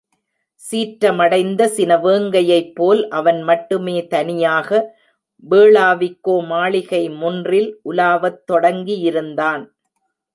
சீற்றமடைந்த 0.61 1.65
சினவேங்கையைப்போல் 1.75 3.01
அவன் 3.09 3.41
மட்டுமே 3.41 4.07
தனியாக 4.07 4.79
வேளாவிக்கோ 5.43 6.35
மாளிகை 6.45 7.03
முன்றில் 7.21 7.69
உலாவத் 7.89 8.41
தொடங்கியிருந்தான். 8.51 9.63